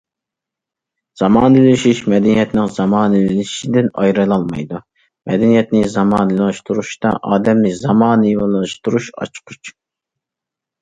[1.19, 4.81] زامانىۋىلىشىش مەدەنىيەتنىڭ زامانىۋىلىشىشىدىن ئايرىلالمايدۇ،
[5.31, 9.75] مەدەنىيەتنى زامانىۋىلاشتۇرۇشتا ئادەمنى زامانىۋىلاشتۇرۇش ئاچقۇچ.